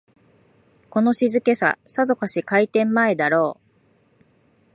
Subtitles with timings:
[0.89, 3.59] この静けさ、さぞかし開店前だろ
[4.19, 4.21] う